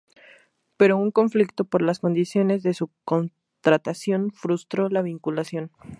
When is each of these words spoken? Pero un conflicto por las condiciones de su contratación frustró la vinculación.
Pero 0.77 0.97
un 0.97 1.11
conflicto 1.11 1.63
por 1.63 1.83
las 1.83 1.99
condiciones 1.99 2.63
de 2.63 2.73
su 2.73 2.89
contratación 3.05 4.31
frustró 4.31 4.89
la 4.89 5.03
vinculación. 5.03 5.69